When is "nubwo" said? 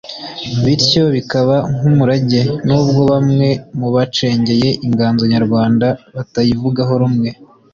2.67-3.01